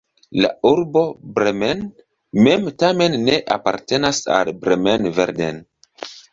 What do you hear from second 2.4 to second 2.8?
mem